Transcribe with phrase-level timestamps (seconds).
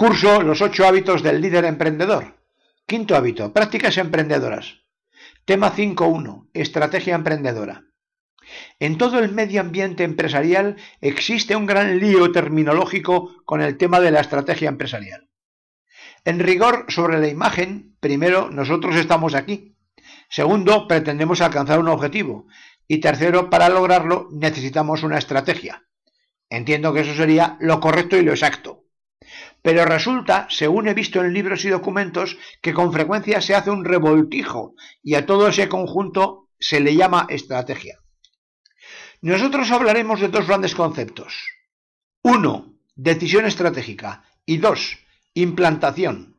[0.00, 2.36] Curso Los ocho hábitos del líder emprendedor.
[2.86, 4.84] Quinto hábito, prácticas emprendedoras.
[5.44, 7.82] Tema 5.1, estrategia emprendedora.
[8.78, 14.12] En todo el medio ambiente empresarial existe un gran lío terminológico con el tema de
[14.12, 15.30] la estrategia empresarial.
[16.24, 19.74] En rigor sobre la imagen, primero, nosotros estamos aquí.
[20.28, 22.46] Segundo, pretendemos alcanzar un objetivo.
[22.86, 25.88] Y tercero, para lograrlo necesitamos una estrategia.
[26.48, 28.84] Entiendo que eso sería lo correcto y lo exacto.
[29.62, 33.84] Pero resulta, según he visto en libros y documentos, que con frecuencia se hace un
[33.84, 37.98] revoltijo y a todo ese conjunto se le llama estrategia.
[39.20, 41.34] Nosotros hablaremos de dos grandes conceptos.
[42.22, 44.98] Uno, decisión estratégica y dos,
[45.34, 46.36] implantación,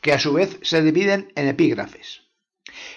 [0.00, 2.22] que a su vez se dividen en epígrafes.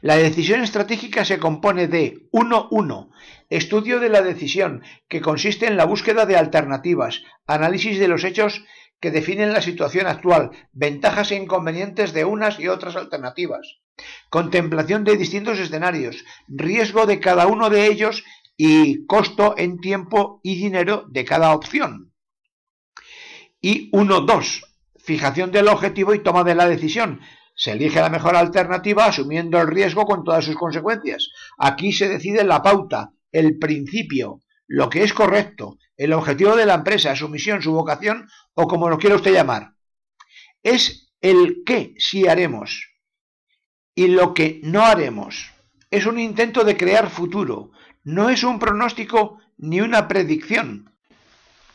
[0.00, 3.10] La decisión estratégica se compone de 1.1.
[3.50, 8.64] Estudio de la decisión, que consiste en la búsqueda de alternativas, análisis de los hechos
[9.04, 13.82] que definen la situación actual, ventajas e inconvenientes de unas y otras alternativas,
[14.30, 18.24] contemplación de distintos escenarios, riesgo de cada uno de ellos
[18.56, 22.14] y costo en tiempo y dinero de cada opción.
[23.60, 24.62] Y 1.2.
[24.96, 27.20] Fijación del objetivo y toma de la decisión.
[27.54, 31.28] Se elige la mejor alternativa asumiendo el riesgo con todas sus consecuencias.
[31.58, 36.74] Aquí se decide la pauta, el principio, lo que es correcto, el objetivo de la
[36.74, 39.74] empresa, su misión, su vocación o como lo quiera usted llamar.
[40.62, 42.90] Es el qué sí haremos
[43.94, 45.52] y lo que no haremos.
[45.90, 47.70] Es un intento de crear futuro,
[48.02, 50.90] no es un pronóstico ni una predicción.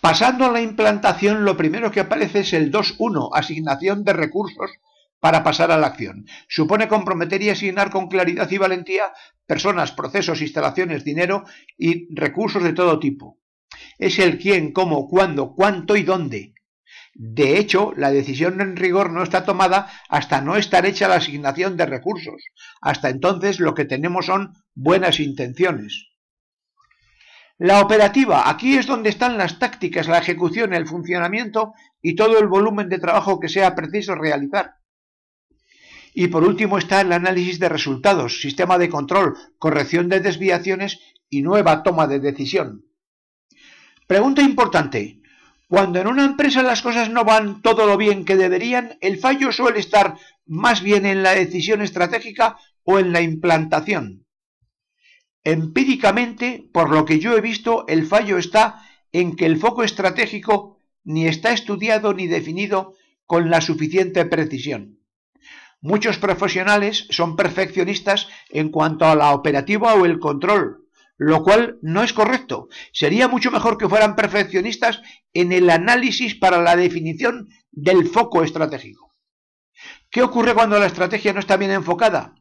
[0.01, 4.71] Pasando a la implantación, lo primero que aparece es el 2.1, asignación de recursos
[5.19, 6.25] para pasar a la acción.
[6.47, 9.11] Supone comprometer y asignar con claridad y valentía
[9.45, 11.43] personas, procesos, instalaciones, dinero
[11.77, 13.37] y recursos de todo tipo.
[13.97, 16.53] Es el quién, cómo, cuándo, cuánto y dónde.
[17.13, 21.75] De hecho, la decisión en rigor no está tomada hasta no estar hecha la asignación
[21.75, 22.41] de recursos.
[22.81, 26.07] Hasta entonces lo que tenemos son buenas intenciones.
[27.57, 32.47] La operativa, aquí es donde están las tácticas, la ejecución, el funcionamiento y todo el
[32.47, 34.75] volumen de trabajo que sea preciso realizar.
[36.13, 41.41] Y por último está el análisis de resultados, sistema de control, corrección de desviaciones y
[41.41, 42.85] nueva toma de decisión.
[44.09, 45.21] Pregunta importante.
[45.67, 49.51] Cuando en una empresa las cosas no van todo lo bien que deberían, el fallo
[49.51, 54.25] suele estar más bien en la decisión estratégica o en la implantación.
[55.43, 58.81] Empíricamente, por lo que yo he visto, el fallo está
[59.11, 62.95] en que el foco estratégico ni está estudiado ni definido
[63.27, 65.01] con la suficiente precisión.
[65.81, 70.88] Muchos profesionales son perfeccionistas en cuanto a la operativa o el control,
[71.19, 72.67] lo cual no es correcto.
[72.91, 75.01] Sería mucho mejor que fueran perfeccionistas
[75.33, 79.13] en el análisis para la definición del foco estratégico.
[80.09, 82.33] ¿Qué ocurre cuando la estrategia no está bien enfocada?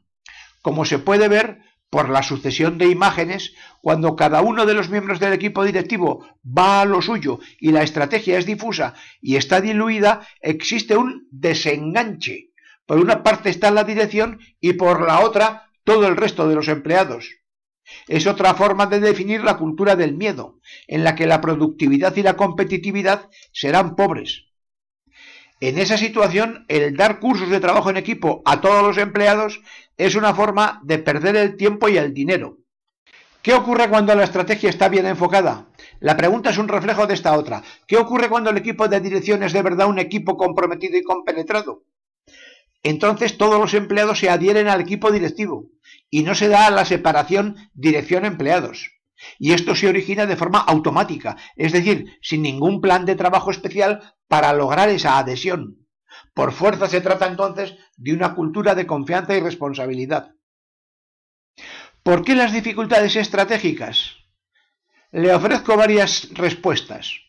[0.62, 1.58] Como se puede ver
[1.90, 6.80] por la sucesión de imágenes, cuando cada uno de los miembros del equipo directivo va
[6.80, 12.48] a lo suyo y la estrategia es difusa y está diluida, existe un desenganche
[12.88, 16.68] por una parte está la dirección y por la otra todo el resto de los
[16.68, 17.36] empleados.
[18.06, 22.22] Es otra forma de definir la cultura del miedo, en la que la productividad y
[22.22, 24.46] la competitividad serán pobres.
[25.60, 29.60] En esa situación, el dar cursos de trabajo en equipo a todos los empleados
[29.96, 32.58] es una forma de perder el tiempo y el dinero.
[33.42, 35.66] ¿Qué ocurre cuando la estrategia está bien enfocada?
[36.00, 37.62] La pregunta es un reflejo de esta otra.
[37.86, 41.82] ¿Qué ocurre cuando el equipo de dirección es de verdad un equipo comprometido y compenetrado?
[42.82, 45.70] Entonces todos los empleados se adhieren al equipo directivo
[46.10, 48.92] y no se da la separación dirección-empleados.
[49.38, 54.14] Y esto se origina de forma automática, es decir, sin ningún plan de trabajo especial
[54.28, 55.88] para lograr esa adhesión.
[56.34, 60.34] Por fuerza se trata entonces de una cultura de confianza y responsabilidad.
[62.02, 64.16] ¿Por qué las dificultades estratégicas?
[65.10, 67.27] Le ofrezco varias respuestas.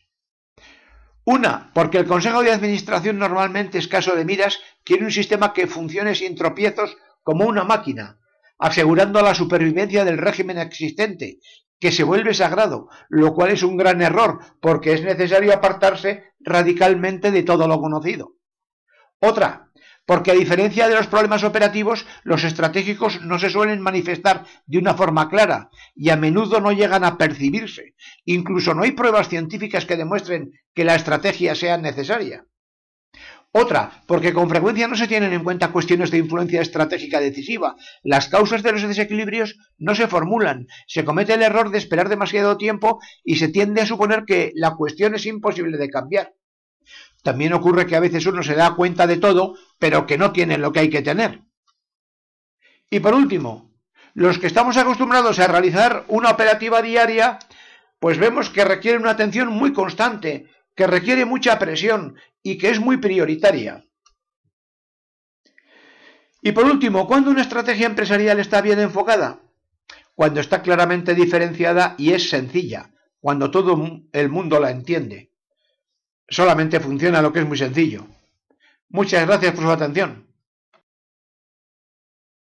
[1.32, 6.16] Una, porque el Consejo de Administración normalmente escaso de miras quiere un sistema que funcione
[6.16, 8.18] sin tropiezos como una máquina,
[8.58, 11.38] asegurando la supervivencia del régimen existente,
[11.78, 17.30] que se vuelve sagrado, lo cual es un gran error, porque es necesario apartarse radicalmente
[17.30, 18.32] de todo lo conocido.
[19.20, 19.69] Otra,
[20.10, 24.94] porque a diferencia de los problemas operativos, los estratégicos no se suelen manifestar de una
[24.94, 27.94] forma clara y a menudo no llegan a percibirse.
[28.24, 32.44] Incluso no hay pruebas científicas que demuestren que la estrategia sea necesaria.
[33.52, 37.76] Otra, porque con frecuencia no se tienen en cuenta cuestiones de influencia estratégica decisiva.
[38.02, 42.56] Las causas de los desequilibrios no se formulan, se comete el error de esperar demasiado
[42.56, 46.34] tiempo y se tiende a suponer que la cuestión es imposible de cambiar.
[47.22, 50.58] También ocurre que a veces uno se da cuenta de todo, pero que no tiene
[50.58, 51.42] lo que hay que tener.
[52.88, 53.70] Y por último,
[54.14, 57.38] los que estamos acostumbrados a realizar una operativa diaria,
[57.98, 62.80] pues vemos que requiere una atención muy constante, que requiere mucha presión y que es
[62.80, 63.84] muy prioritaria.
[66.42, 69.40] Y por último, ¿cuándo una estrategia empresarial está bien enfocada?
[70.14, 73.78] Cuando está claramente diferenciada y es sencilla, cuando todo
[74.12, 75.29] el mundo la entiende.
[76.30, 78.06] Solamente funciona lo que es muy sencillo.
[78.88, 80.29] Muchas gracias por su atención.